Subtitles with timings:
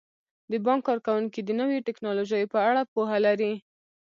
[0.51, 3.53] د بانک کارکوونکي د نویو ټیکنالوژیو په اړه پوهه لري.